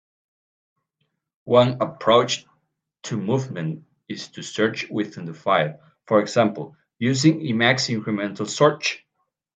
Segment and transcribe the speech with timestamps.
[1.45, 2.47] One approach
[3.03, 9.05] to movement is to search within the file, for example using Emacs incremental search.